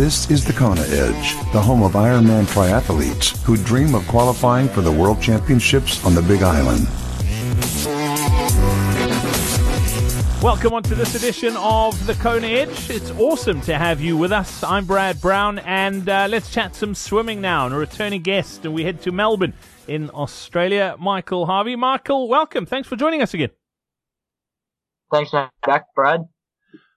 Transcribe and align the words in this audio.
This 0.00 0.30
is 0.30 0.46
the 0.46 0.54
Kona 0.54 0.80
Edge, 0.80 1.34
the 1.52 1.60
home 1.60 1.82
of 1.82 1.92
Ironman 1.92 2.46
triathletes 2.46 3.36
who 3.42 3.58
dream 3.58 3.94
of 3.94 4.08
qualifying 4.08 4.66
for 4.66 4.80
the 4.80 4.90
World 4.90 5.20
Championships 5.20 6.02
on 6.06 6.14
the 6.14 6.22
Big 6.22 6.42
Island. 6.42 6.88
Welcome 10.42 10.72
on 10.72 10.84
to 10.84 10.94
this 10.94 11.14
edition 11.14 11.54
of 11.58 12.06
the 12.06 12.14
Kona 12.14 12.46
Edge. 12.46 12.88
It's 12.88 13.10
awesome 13.10 13.60
to 13.60 13.76
have 13.76 14.00
you 14.00 14.16
with 14.16 14.32
us. 14.32 14.64
I'm 14.64 14.86
Brad 14.86 15.20
Brown, 15.20 15.58
and 15.58 16.08
uh, 16.08 16.28
let's 16.30 16.50
chat 16.50 16.74
some 16.74 16.94
swimming 16.94 17.42
now. 17.42 17.66
And 17.66 17.74
a 17.74 17.78
returning 17.78 18.22
guest, 18.22 18.64
and 18.64 18.72
we 18.72 18.84
head 18.84 19.02
to 19.02 19.12
Melbourne 19.12 19.52
in 19.86 20.08
Australia, 20.14 20.96
Michael 20.98 21.44
Harvey. 21.44 21.76
Michael, 21.76 22.26
welcome. 22.26 22.64
Thanks 22.64 22.88
for 22.88 22.96
joining 22.96 23.20
us 23.20 23.34
again. 23.34 23.50
Thanks, 25.12 25.30
back, 25.30 25.84
Brad. 25.94 26.26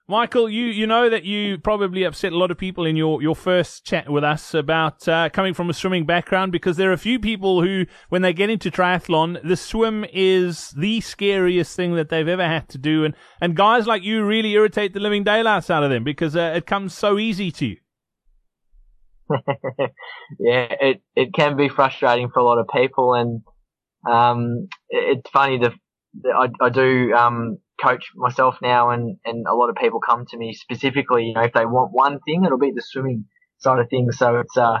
Michael, 0.06 0.50
you, 0.50 0.66
you 0.66 0.86
know 0.86 1.08
that 1.08 1.24
you 1.24 1.56
probably 1.56 2.04
upset 2.04 2.34
a 2.34 2.36
lot 2.36 2.50
of 2.50 2.58
people 2.58 2.84
in 2.84 2.94
your, 2.94 3.22
your 3.22 3.34
first 3.34 3.86
chat 3.86 4.10
with 4.10 4.22
us 4.22 4.52
about 4.52 5.08
uh, 5.08 5.30
coming 5.30 5.54
from 5.54 5.70
a 5.70 5.72
swimming 5.72 6.04
background 6.04 6.52
because 6.52 6.76
there 6.76 6.90
are 6.90 6.94
a 6.94 6.98
few 6.98 7.18
people 7.18 7.62
who, 7.62 7.86
when 8.10 8.20
they 8.20 8.34
get 8.34 8.50
into 8.50 8.70
triathlon, 8.70 9.40
the 9.42 9.56
swim 9.56 10.04
is 10.12 10.72
the 10.72 11.00
scariest 11.00 11.74
thing 11.74 11.94
that 11.94 12.10
they've 12.10 12.28
ever 12.28 12.46
had 12.46 12.68
to 12.68 12.76
do. 12.76 13.02
And, 13.06 13.14
and 13.40 13.56
guys 13.56 13.86
like 13.86 14.02
you 14.02 14.26
really 14.26 14.52
irritate 14.52 14.92
the 14.92 15.00
living 15.00 15.24
daylights 15.24 15.70
out 15.70 15.82
of 15.82 15.88
them 15.88 16.04
because 16.04 16.36
uh, 16.36 16.52
it 16.54 16.66
comes 16.66 16.92
so 16.92 17.18
easy 17.18 17.50
to 17.52 17.66
you. 17.66 17.76
yeah, 20.38 20.66
it, 20.82 21.02
it 21.16 21.32
can 21.32 21.56
be 21.56 21.70
frustrating 21.70 22.28
for 22.28 22.40
a 22.40 22.44
lot 22.44 22.58
of 22.58 22.68
people. 22.68 23.14
And 23.14 23.40
um, 24.06 24.68
it's 24.90 25.30
funny, 25.30 25.60
the, 25.60 25.72
I, 26.30 26.50
I 26.60 26.68
do 26.68 27.14
um, 27.14 27.56
coach 27.82 28.10
myself 28.14 28.56
now 28.62 28.90
and, 28.90 29.18
and 29.24 29.46
a 29.46 29.54
lot 29.54 29.68
of 29.68 29.76
people 29.76 30.00
come 30.00 30.26
to 30.26 30.36
me 30.36 30.54
specifically, 30.54 31.26
you 31.26 31.34
know, 31.34 31.42
if 31.42 31.52
they 31.52 31.66
want 31.66 31.92
one 31.92 32.20
thing, 32.20 32.44
it'll 32.44 32.58
be 32.58 32.72
the 32.72 32.82
swimming 32.82 33.26
side 33.58 33.78
of 33.78 33.88
things. 33.88 34.18
So 34.18 34.38
it's, 34.38 34.56
uh, 34.56 34.78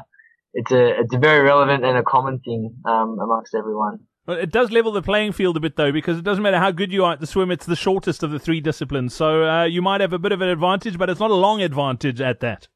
it's 0.52 0.70
a, 0.70 1.00
it's 1.00 1.14
a 1.14 1.18
very 1.18 1.42
relevant 1.44 1.84
and 1.84 1.98
a 1.98 2.02
common 2.02 2.40
thing, 2.40 2.76
um, 2.84 3.18
amongst 3.20 3.54
everyone. 3.54 4.00
Well, 4.26 4.38
it 4.38 4.50
does 4.50 4.70
level 4.70 4.92
the 4.92 5.02
playing 5.02 5.32
field 5.32 5.56
a 5.56 5.60
bit 5.60 5.76
though, 5.76 5.92
because 5.92 6.18
it 6.18 6.24
doesn't 6.24 6.42
matter 6.42 6.58
how 6.58 6.70
good 6.70 6.92
you 6.92 7.04
are 7.04 7.12
at 7.12 7.20
the 7.20 7.26
swim, 7.26 7.50
it's 7.50 7.66
the 7.66 7.76
shortest 7.76 8.22
of 8.22 8.30
the 8.30 8.38
three 8.38 8.60
disciplines. 8.60 9.14
So, 9.14 9.44
uh, 9.44 9.64
you 9.64 9.82
might 9.82 10.00
have 10.00 10.12
a 10.12 10.18
bit 10.18 10.32
of 10.32 10.40
an 10.40 10.48
advantage, 10.48 10.96
but 10.96 11.10
it's 11.10 11.20
not 11.20 11.30
a 11.30 11.34
long 11.34 11.60
advantage 11.60 12.20
at 12.20 12.40
that. 12.40 12.68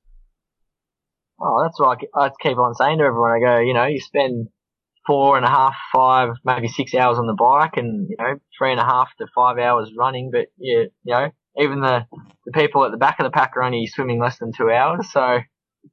Oh, 1.41 1.63
that's 1.63 1.79
what 1.79 1.99
I, 2.17 2.27
I 2.27 2.31
keep 2.43 2.59
on 2.59 2.75
saying 2.75 2.99
to 2.99 3.05
everyone. 3.05 3.31
I 3.31 3.39
go, 3.39 3.59
you 3.61 3.73
know, 3.73 3.87
you 3.87 4.01
spend 4.01 4.49
four 5.09 5.39
and 5.39 5.47
a 5.47 5.49
half, 5.49 5.75
five, 5.91 6.35
maybe 6.45 6.69
six 6.69 6.95
hours 6.95 7.19
on 7.19 7.27
the 7.27 7.33
bike 7.33 7.79
and, 7.79 8.11
you 8.11 8.17
know, 8.19 8.39
three 8.57 8.73
and 8.73 8.79
a 8.79 8.85
half 8.85 9.09
to 9.17 9.27
five 9.35 9.59
hours 9.59 9.91
running. 9.97 10.31
But 10.31 10.49
yeah, 10.59 10.85
you 11.03 11.15
know, 11.15 11.31
even 11.59 11.81
the, 11.81 12.05
the 12.45 12.53
people 12.53 12.85
at 12.85 12.91
the 12.91 12.99
back 12.99 13.19
of 13.19 13.25
the 13.25 13.31
pack 13.31 13.57
are 13.57 13.63
only 13.63 13.87
swimming 13.87 14.21
less 14.21 14.39
than 14.39 14.53
two 14.53 14.71
hours. 14.71 15.11
So, 15.11 15.39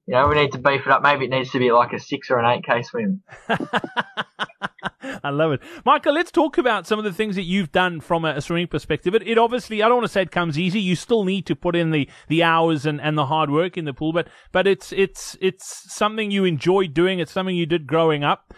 you 0.05 0.13
know, 0.13 0.27
we 0.27 0.35
need 0.35 0.51
to 0.51 0.57
beef 0.57 0.81
it 0.85 0.91
up. 0.91 1.01
Maybe 1.01 1.25
it 1.25 1.31
needs 1.31 1.51
to 1.51 1.59
be 1.59 1.71
like 1.71 1.93
a 1.93 1.99
six 1.99 2.29
or 2.29 2.39
an 2.39 2.57
eight 2.57 2.65
K 2.65 2.83
swim. 2.83 3.23
I 5.23 5.29
love 5.29 5.53
it. 5.53 5.61
Michael, 5.85 6.13
let's 6.13 6.29
talk 6.29 6.57
about 6.57 6.85
some 6.85 6.99
of 6.99 7.05
the 7.05 7.13
things 7.13 7.37
that 7.37 7.43
you've 7.43 7.71
done 7.71 8.01
from 8.01 8.25
a, 8.25 8.41
swimming 8.41 8.67
perspective. 8.67 9.15
It, 9.15 9.25
it, 9.25 9.37
obviously, 9.37 9.81
I 9.81 9.87
don't 9.87 9.97
want 9.97 10.07
to 10.07 10.11
say 10.11 10.23
it 10.23 10.31
comes 10.31 10.59
easy. 10.59 10.81
You 10.81 10.97
still 10.97 11.23
need 11.23 11.45
to 11.47 11.55
put 11.55 11.75
in 11.75 11.91
the, 11.91 12.09
the 12.27 12.43
hours 12.43 12.85
and, 12.85 12.99
and 12.99 13.17
the 13.17 13.27
hard 13.27 13.49
work 13.49 13.77
in 13.77 13.85
the 13.85 13.93
pool, 13.93 14.11
but, 14.11 14.27
but 14.51 14.67
it's, 14.67 14.91
it's, 14.91 15.37
it's 15.39 15.93
something 15.93 16.31
you 16.31 16.43
enjoy 16.43 16.87
doing. 16.87 17.19
It's 17.19 17.31
something 17.31 17.55
you 17.55 17.65
did 17.65 17.87
growing 17.87 18.25
up 18.25 18.53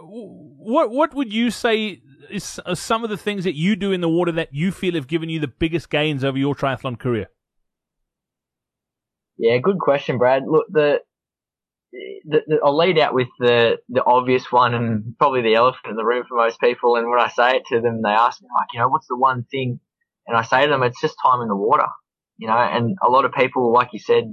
what 0.00 0.90
what 0.90 1.14
would 1.14 1.32
you 1.32 1.50
say 1.50 2.02
is 2.30 2.60
some 2.74 3.04
of 3.04 3.10
the 3.10 3.16
things 3.16 3.44
that 3.44 3.54
you 3.54 3.76
do 3.76 3.92
in 3.92 4.00
the 4.00 4.08
water 4.08 4.32
that 4.32 4.52
you 4.52 4.72
feel 4.72 4.94
have 4.94 5.06
given 5.06 5.28
you 5.28 5.40
the 5.40 5.48
biggest 5.48 5.90
gains 5.90 6.24
over 6.24 6.38
your 6.38 6.54
triathlon 6.54 6.98
career? 6.98 7.28
Yeah, 9.38 9.58
good 9.58 9.78
question, 9.78 10.18
Brad. 10.18 10.44
Look, 10.46 10.66
the, 10.70 11.00
the, 11.92 12.40
the, 12.46 12.60
I'll 12.64 12.76
lead 12.76 12.98
out 12.98 13.14
with 13.14 13.28
the 13.38 13.78
the 13.88 14.04
obvious 14.04 14.50
one 14.50 14.74
and 14.74 15.16
probably 15.18 15.42
the 15.42 15.54
elephant 15.54 15.90
in 15.90 15.96
the 15.96 16.04
room 16.04 16.24
for 16.28 16.36
most 16.36 16.60
people. 16.60 16.96
And 16.96 17.08
when 17.10 17.20
I 17.20 17.28
say 17.28 17.56
it 17.56 17.64
to 17.68 17.80
them, 17.80 18.02
they 18.02 18.10
ask 18.10 18.40
me 18.40 18.48
like, 18.54 18.68
you 18.72 18.80
know, 18.80 18.88
what's 18.88 19.08
the 19.08 19.16
one 19.16 19.44
thing? 19.50 19.80
And 20.26 20.36
I 20.36 20.42
say 20.42 20.64
to 20.64 20.70
them, 20.70 20.82
it's 20.82 21.00
just 21.00 21.16
time 21.22 21.42
in 21.42 21.48
the 21.48 21.56
water, 21.56 21.88
you 22.38 22.46
know. 22.46 22.56
And 22.56 22.96
a 23.04 23.10
lot 23.10 23.24
of 23.24 23.32
people, 23.32 23.72
like 23.72 23.88
you 23.92 23.98
said, 23.98 24.24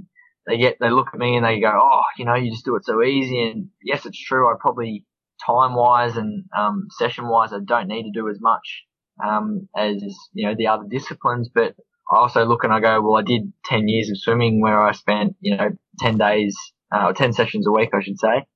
they 0.46 0.58
get 0.58 0.76
they 0.80 0.90
look 0.90 1.08
at 1.12 1.18
me 1.18 1.36
and 1.36 1.44
they 1.44 1.60
go, 1.60 1.72
oh, 1.72 2.02
you 2.16 2.24
know, 2.24 2.34
you 2.34 2.50
just 2.50 2.64
do 2.64 2.76
it 2.76 2.84
so 2.84 3.02
easy. 3.02 3.42
And 3.42 3.68
yes, 3.82 4.06
it's 4.06 4.22
true. 4.22 4.48
I 4.48 4.54
probably 4.60 5.04
time 5.50 5.74
wise 5.74 6.16
and 6.16 6.44
um, 6.56 6.88
session 6.98 7.28
wise, 7.28 7.52
I 7.52 7.58
don't 7.64 7.88
need 7.88 8.04
to 8.04 8.12
do 8.12 8.28
as 8.28 8.40
much 8.40 8.84
um, 9.24 9.68
as 9.76 10.02
you 10.32 10.46
know 10.46 10.54
the 10.56 10.68
other 10.68 10.84
disciplines. 10.88 11.48
But 11.52 11.74
I 12.10 12.16
also 12.16 12.44
look 12.44 12.64
and 12.64 12.72
I 12.72 12.80
go, 12.80 13.00
well, 13.00 13.16
I 13.16 13.22
did 13.22 13.52
10 13.66 13.88
years 13.88 14.10
of 14.10 14.18
swimming 14.18 14.60
where 14.60 14.80
I 14.80 14.92
spent 14.92 15.36
you 15.40 15.56
know 15.56 15.70
10 16.00 16.18
days 16.18 16.56
uh, 16.94 17.06
or 17.06 17.12
10 17.12 17.32
sessions 17.32 17.66
a 17.66 17.72
week, 17.72 17.90
I 17.94 18.02
should 18.02 18.18
say, 18.18 18.46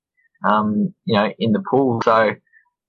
um, 0.46 0.94
you 1.04 1.14
know, 1.14 1.30
in 1.38 1.52
the 1.52 1.62
pool. 1.68 2.00
So 2.02 2.32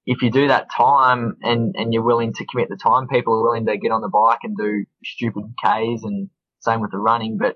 if 0.06 0.22
you 0.22 0.32
do 0.32 0.48
that 0.48 0.68
time 0.76 1.38
and 1.42 1.76
and 1.78 1.94
you're 1.94 2.04
willing 2.04 2.34
to 2.34 2.46
commit 2.46 2.70
the 2.70 2.78
time, 2.78 3.08
people 3.08 3.36
are 3.36 3.44
willing 3.44 3.66
to 3.66 3.78
get 3.78 3.92
on 3.92 4.02
the 4.02 4.10
bike 4.10 4.40
and 4.44 4.56
do 4.58 4.86
stupid 5.04 5.44
Ks 5.64 6.04
and 6.04 6.30
same 6.60 6.82
with 6.82 6.92
the 6.92 6.98
running, 6.98 7.38
but 7.40 7.56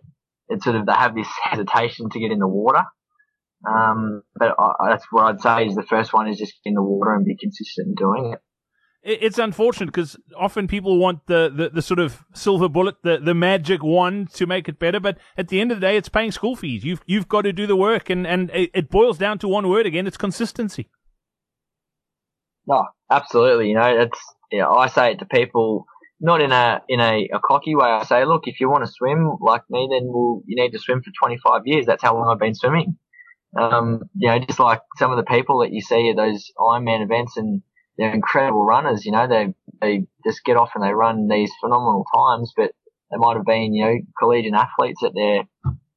it's 0.49 0.63
sort 0.63 0.75
of 0.75 0.85
they 0.85 0.93
have 0.93 1.15
this 1.15 1.27
hesitation 1.43 2.09
to 2.09 2.19
get 2.19 2.31
in 2.31 2.39
the 2.39 2.47
water. 2.47 2.83
Um, 3.67 4.23
but 4.35 4.55
I, 4.57 4.89
that's 4.89 5.05
what 5.11 5.25
I'd 5.25 5.41
say 5.41 5.67
is 5.67 5.75
the 5.75 5.83
first 5.83 6.13
one 6.13 6.27
is 6.27 6.37
just 6.37 6.53
get 6.63 6.69
in 6.69 6.75
the 6.75 6.81
water 6.81 7.13
and 7.13 7.25
be 7.25 7.35
consistent 7.37 7.87
in 7.87 7.95
doing 7.95 8.33
it. 8.33 8.39
It's 9.01 9.37
unfortunate 9.37 9.87
because 9.87 10.17
often 10.37 10.67
people 10.67 10.97
want 10.97 11.25
the, 11.27 11.49
the, 11.53 11.69
the, 11.69 11.81
sort 11.81 11.99
of 11.99 12.21
silver 12.33 12.67
bullet, 12.67 12.95
the, 13.01 13.17
the 13.17 13.33
magic 13.33 13.81
wand 13.81 14.33
to 14.33 14.45
make 14.45 14.67
it 14.67 14.77
better. 14.77 14.99
But 14.99 15.17
at 15.37 15.47
the 15.47 15.61
end 15.61 15.71
of 15.71 15.79
the 15.79 15.87
day, 15.87 15.95
it's 15.95 16.09
paying 16.09 16.33
school 16.33 16.57
fees. 16.57 16.83
You've 16.83 17.01
you've 17.05 17.29
got 17.29 17.43
to 17.43 17.53
do 17.53 17.65
the 17.65 17.77
work, 17.77 18.09
and 18.09 18.27
and 18.27 18.51
it 18.53 18.89
boils 18.89 19.17
down 19.17 19.39
to 19.39 19.47
one 19.47 19.69
word 19.69 19.85
again: 19.85 20.05
it's 20.05 20.17
consistency. 20.17 20.89
No, 22.67 22.87
absolutely. 23.09 23.69
You 23.69 23.75
know, 23.75 24.01
it's 24.01 24.19
you 24.51 24.59
know, 24.59 24.71
I 24.71 24.87
say 24.87 25.13
it 25.13 25.19
to 25.19 25.25
people 25.25 25.85
not 26.19 26.41
in 26.41 26.51
a 26.51 26.81
in 26.89 26.99
a, 26.99 27.29
a 27.33 27.39
cocky 27.39 27.75
way. 27.75 27.87
I 27.87 28.03
say, 28.03 28.25
look, 28.25 28.43
if 28.47 28.59
you 28.59 28.69
want 28.69 28.85
to 28.85 28.91
swim 28.91 29.37
like 29.39 29.63
me, 29.69 29.87
then 29.89 30.03
we'll, 30.03 30.43
you 30.45 30.61
need 30.61 30.71
to 30.71 30.79
swim 30.79 31.01
for 31.01 31.11
25 31.17 31.61
years. 31.65 31.85
That's 31.85 32.03
how 32.03 32.15
long 32.15 32.29
I've 32.29 32.39
been 32.39 32.55
swimming. 32.55 32.97
Um, 33.57 34.03
you 34.15 34.29
know, 34.29 34.39
just 34.39 34.59
like 34.59 34.81
some 34.97 35.11
of 35.11 35.17
the 35.17 35.23
people 35.23 35.59
that 35.59 35.73
you 35.73 35.81
see 35.81 36.09
at 36.09 36.15
those 36.15 36.51
Ironman 36.59 37.03
events 37.03 37.35
and 37.35 37.61
they're 37.97 38.13
incredible 38.13 38.63
runners, 38.63 39.05
you 39.05 39.11
know, 39.11 39.27
they, 39.27 39.53
they 39.81 40.05
just 40.25 40.43
get 40.45 40.55
off 40.55 40.71
and 40.75 40.83
they 40.83 40.93
run 40.93 41.27
these 41.27 41.51
phenomenal 41.59 42.05
times, 42.13 42.53
but 42.55 42.71
they 43.11 43.17
might 43.17 43.37
have 43.37 43.45
been, 43.45 43.73
you 43.73 43.85
know, 43.85 43.95
collegiate 44.19 44.53
athletes 44.53 45.03
at 45.03 45.13
their, 45.15 45.43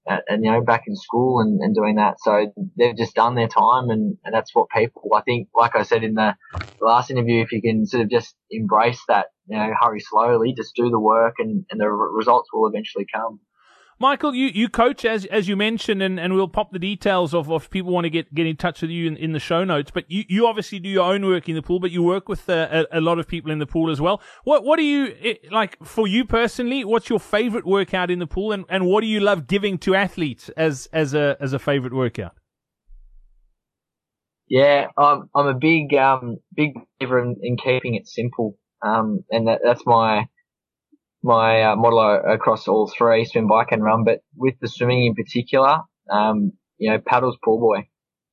at, 0.08 0.24
and, 0.28 0.42
you 0.44 0.50
know, 0.50 0.62
back 0.62 0.84
in 0.86 0.96
school 0.96 1.40
and, 1.40 1.60
and 1.60 1.74
doing 1.74 1.96
that. 1.96 2.14
So 2.20 2.52
they've 2.78 2.96
just 2.96 3.14
done 3.14 3.34
their 3.34 3.48
time 3.48 3.90
and, 3.90 4.16
and 4.24 4.34
that's 4.34 4.54
what 4.54 4.68
people, 4.74 5.10
I 5.14 5.20
think, 5.20 5.48
like 5.54 5.76
I 5.76 5.82
said 5.82 6.02
in 6.02 6.14
the 6.14 6.34
last 6.80 7.10
interview, 7.10 7.42
if 7.42 7.52
you 7.52 7.60
can 7.60 7.86
sort 7.86 8.02
of 8.02 8.10
just 8.10 8.34
embrace 8.50 9.02
that, 9.08 9.26
you 9.46 9.58
know, 9.58 9.70
hurry 9.78 10.00
slowly, 10.00 10.54
just 10.56 10.74
do 10.74 10.88
the 10.88 10.98
work 10.98 11.34
and, 11.38 11.66
and 11.70 11.80
the 11.80 11.88
results 11.88 12.48
will 12.52 12.66
eventually 12.66 13.06
come. 13.14 13.40
Michael, 14.02 14.34
you, 14.34 14.48
you 14.48 14.68
coach 14.68 15.04
as 15.04 15.26
as 15.26 15.46
you 15.46 15.54
mentioned, 15.54 16.02
and, 16.02 16.18
and 16.18 16.34
we'll 16.34 16.48
pop 16.48 16.72
the 16.72 16.80
details 16.80 17.32
of, 17.32 17.48
if 17.52 17.70
people 17.70 17.92
want 17.92 18.04
to 18.04 18.10
get, 18.10 18.34
get 18.34 18.46
in 18.46 18.56
touch 18.56 18.82
with 18.82 18.90
you 18.90 19.06
in, 19.06 19.16
in 19.16 19.32
the 19.32 19.38
show 19.38 19.62
notes. 19.62 19.92
But 19.92 20.10
you, 20.10 20.24
you 20.28 20.48
obviously 20.48 20.80
do 20.80 20.88
your 20.88 21.04
own 21.04 21.24
work 21.24 21.48
in 21.48 21.54
the 21.54 21.62
pool, 21.62 21.78
but 21.78 21.92
you 21.92 22.02
work 22.02 22.28
with 22.28 22.50
uh, 22.50 22.84
a, 22.90 22.98
a, 22.98 23.00
lot 23.00 23.20
of 23.20 23.28
people 23.28 23.52
in 23.52 23.60
the 23.60 23.66
pool 23.66 23.92
as 23.92 24.00
well. 24.00 24.20
What 24.42 24.64
what 24.64 24.76
do 24.76 24.82
you 24.82 25.36
like 25.52 25.76
for 25.84 26.08
you 26.08 26.24
personally? 26.24 26.84
What's 26.84 27.08
your 27.08 27.20
favorite 27.20 27.64
workout 27.64 28.10
in 28.10 28.18
the 28.18 28.26
pool, 28.26 28.50
and, 28.50 28.64
and 28.68 28.86
what 28.86 29.02
do 29.02 29.06
you 29.06 29.20
love 29.20 29.46
giving 29.46 29.78
to 29.78 29.94
athletes 29.94 30.48
as 30.56 30.88
as 30.92 31.14
a 31.14 31.36
as 31.38 31.52
a 31.52 31.60
favorite 31.60 31.92
workout? 31.92 32.34
Yeah, 34.48 34.88
I'm 34.98 35.30
I'm 35.32 35.46
a 35.46 35.54
big 35.54 35.94
um 35.94 36.38
big 36.52 36.72
believer 36.98 37.20
in, 37.20 37.36
in 37.40 37.56
keeping 37.56 37.94
it 37.94 38.08
simple. 38.08 38.58
Um, 38.84 39.24
and 39.30 39.46
that, 39.46 39.60
that's 39.62 39.86
my 39.86 40.26
my 41.22 41.62
uh, 41.62 41.76
model 41.76 42.20
across 42.32 42.66
all 42.68 42.90
three, 42.96 43.24
swim, 43.24 43.46
bike, 43.46 43.68
and 43.70 43.82
run. 43.82 44.04
But 44.04 44.20
with 44.36 44.54
the 44.60 44.68
swimming 44.68 45.06
in 45.06 45.14
particular, 45.14 45.80
um, 46.10 46.52
you 46.78 46.90
know, 46.90 46.98
paddles 46.98 47.38
pull 47.44 47.58
buoy. 47.58 47.88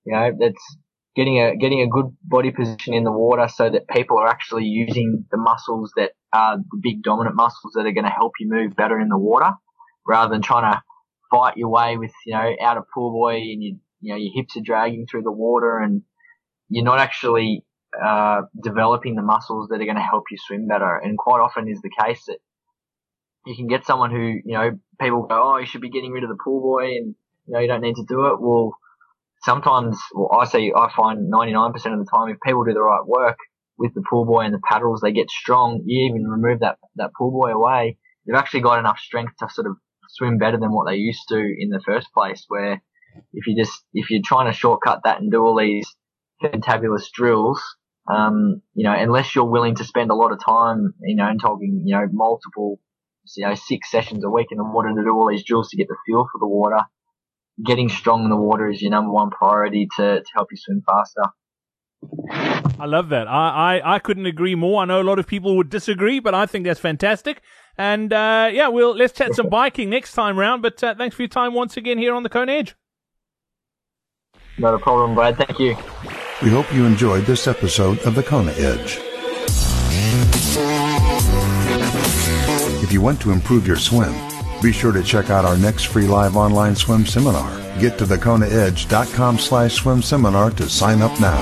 You 0.06 0.14
know, 0.14 0.32
that's 0.40 0.78
getting 1.16 1.40
a 1.40 1.56
getting 1.56 1.82
a 1.82 1.88
good 1.88 2.06
body 2.24 2.52
position 2.52 2.94
in 2.94 3.04
the 3.04 3.12
water 3.12 3.48
so 3.48 3.70
that 3.70 3.88
people 3.90 4.18
are 4.18 4.28
actually 4.28 4.66
using 4.66 5.26
the 5.32 5.38
muscles 5.38 5.92
that 5.98 6.12
are 6.34 6.58
the 6.58 6.80
big 6.82 7.04
dominant 7.04 7.36
muscles 7.36 7.74
that 7.76 7.86
are 7.86 7.92
going 7.92 8.06
to 8.06 8.10
help 8.10 8.34
you 8.40 8.48
move 8.50 8.76
better 8.76 9.00
in 9.00 9.10
the 9.10 9.18
water, 9.18 9.52
rather 10.08 10.32
than 10.32 10.42
trying 10.42 10.72
to 10.72 10.82
fight 11.30 11.58
your 11.58 11.70
way 11.70 11.98
with 11.98 12.12
you 12.26 12.34
know 12.34 12.56
out 12.62 12.78
of 12.78 12.86
pull 12.94 13.12
buoy 13.12 13.54
and 13.54 13.64
you 13.64 13.78
you 14.02 14.14
know 14.14 14.18
your 14.18 14.32
hips 14.34 14.58
are 14.58 14.62
dragging 14.62 15.06
through 15.06 15.22
the 15.22 15.32
water 15.32 15.78
and 15.78 16.02
you're 16.70 16.86
not 16.86 17.00
actually 17.00 17.66
uh, 18.04 18.42
developing 18.64 19.16
the 19.16 19.22
muscles 19.22 19.68
that 19.70 19.82
are 19.82 19.86
going 19.86 19.96
to 19.96 20.02
help 20.02 20.26
you 20.30 20.38
swim 20.40 20.68
better. 20.68 20.98
And 20.98 21.18
quite 21.18 21.42
often 21.42 21.68
is 21.68 21.82
the 21.82 21.90
case 22.04 22.24
that 22.28 22.38
you 23.46 23.56
can 23.56 23.68
get 23.68 23.86
someone 23.86 24.12
who, 24.12 24.40
you 24.44 24.54
know, 24.54 24.80
people 25.00 25.24
go, 25.24 25.54
oh, 25.54 25.58
you 25.58 25.66
should 25.66 25.82
be 25.82 25.90
getting 25.90 26.12
rid 26.12 26.24
of 26.24 26.30
the 26.30 26.38
pull 26.44 26.62
buoy 26.62 26.98
and, 26.98 27.16
you 27.48 27.54
know, 27.54 27.60
you 27.60 27.68
don't 27.68 27.82
need 27.82 27.96
to 27.96 28.06
do 28.08 28.28
it. 28.28 28.42
Well, 28.42 28.78
sometimes, 29.44 29.98
well, 30.14 30.38
I 30.40 30.46
see, 30.46 30.72
I 30.76 30.92
find 30.96 31.32
99% 31.32 31.76
of 31.76 31.84
the 31.84 32.08
time, 32.12 32.30
if 32.30 32.38
people 32.46 32.64
do 32.64 32.74
the 32.74 32.82
right 32.82 33.06
work 33.06 33.38
with 33.78 33.94
the 33.94 34.04
pull 34.08 34.26
buoy 34.26 34.46
and 34.46 34.54
the 34.54 34.62
paddles, 34.70 35.02
they 35.02 35.12
get 35.12 35.30
strong. 35.30 35.82
You 35.86 36.10
even 36.10 36.28
remove 36.28 36.60
that, 36.60 36.78
that 36.98 37.12
pull 37.18 37.32
buoy 37.32 37.52
away. 37.52 37.98
They've 38.26 38.36
actually 38.36 38.62
got 38.62 38.80
enough 38.80 39.00
strength 39.00 39.34
to 39.40 39.50
sort 39.50 39.68
of 39.68 39.78
swim 40.10 40.38
better 40.38 40.58
than 40.58 40.72
what 40.72 40.88
they 40.88 40.98
used 40.98 41.28
to 41.30 41.38
in 41.38 41.70
the 41.70 41.82
first 41.86 42.08
place. 42.14 42.46
Where 42.48 42.82
if 43.34 43.48
you 43.48 43.56
just 43.56 43.84
if 43.94 44.10
you're 44.10 44.22
trying 44.24 44.52
to 44.52 44.58
shortcut 44.58 45.02
that 45.04 45.20
and 45.20 45.32
do 45.32 45.44
all 45.44 45.58
these 45.58 45.88
fantabulous 46.44 47.10
drills, 47.12 47.62
um, 48.10 48.62
you 48.74 48.84
know, 48.84 48.94
unless 48.94 49.36
you're 49.36 49.46
willing 49.46 49.76
to 49.76 49.84
spend 49.84 50.12
a 50.12 50.16
lot 50.16 50.32
of 50.32 50.44
time, 50.44 50.94
you 51.02 51.16
know, 51.16 51.28
and 51.28 51.40
talking, 51.40 51.84
you 51.86 51.96
know, 51.96 52.08
multiple, 52.12 52.80
you 53.36 53.46
know, 53.46 53.56
six 53.56 53.92
sessions 53.92 54.24
a 54.24 54.30
week 54.30 54.48
in 54.52 54.58
the 54.58 54.64
water 54.64 54.90
to 54.90 55.04
do 55.04 55.10
all 55.10 55.30
these 55.30 55.44
drills 55.44 55.70
to 55.70 55.78
get 55.78 55.88
the 55.88 55.98
feel 56.06 56.28
for 56.32 56.40
the 56.40 56.48
water, 56.48 56.80
getting 57.64 57.90
strong 57.90 58.24
in 58.24 58.30
the 58.30 58.36
water 58.36 58.70
is 58.70 58.82
your 58.82 58.92
number 58.92 59.12
one 59.12 59.30
priority 59.30 59.88
to, 59.98 60.20
to 60.22 60.30
help 60.34 60.50
you 60.52 60.58
swim 60.58 60.84
faster. 60.86 61.24
I 62.80 62.86
love 62.86 63.10
that. 63.10 63.28
I, 63.28 63.80
I, 63.80 63.96
I 63.96 64.00
couldn't 64.00 64.26
agree 64.26 64.56
more. 64.56 64.82
I 64.82 64.86
know 64.86 65.02
a 65.02 65.04
lot 65.04 65.20
of 65.20 65.28
people 65.28 65.58
would 65.58 65.70
disagree, 65.70 66.20
but 66.20 66.34
I 66.34 66.46
think 66.46 66.66
that's 66.66 66.80
fantastic. 66.80 67.42
And 67.78 68.14
uh, 68.14 68.50
yeah, 68.52 68.70
we'll 68.70 68.96
let's 68.96 69.14
chat 69.14 69.34
some 69.36 69.50
biking 69.50 69.90
next 69.90 70.14
time 70.14 70.38
round. 70.40 70.62
But 70.62 70.82
uh, 70.84 70.96
thanks 70.96 71.16
for 71.16 71.24
your 71.24 71.30
time 71.30 71.54
once 71.54 71.76
again 71.76 71.98
here 71.98 72.14
on 72.14 72.24
the 72.24 72.30
Kona 72.30 72.54
Edge. 72.54 72.76
Not 74.58 74.74
a 74.74 74.80
problem, 74.80 75.16
Brad. 75.16 75.38
Thank 75.38 75.60
you. 75.60 75.78
We 76.42 76.50
hope 76.50 76.74
you 76.74 76.86
enjoyed 76.86 77.26
this 77.26 77.48
episode 77.48 78.00
of 78.00 78.16
the 78.16 78.24
Kona 78.24 78.52
Edge. 78.54 79.00
If 82.90 82.94
you 82.94 83.02
want 83.02 83.22
to 83.22 83.32
improve 83.32 83.68
your 83.68 83.76
swim, 83.76 84.12
be 84.64 84.72
sure 84.72 84.92
to 84.92 85.04
check 85.04 85.30
out 85.30 85.46
our 85.46 85.56
next 85.60 85.84
free 85.84 86.08
live 86.08 86.36
online 86.36 86.76
swim 86.76 87.06
seminar. 87.06 87.48
Get 87.80 88.00
to 88.00 88.06
thekonaedge.com 88.06 89.38
slash 89.38 89.76
swim 89.76 90.02
seminar 90.02 90.50
to 90.50 90.68
sign 90.68 91.04
up 91.04 91.20
now. 91.20 91.40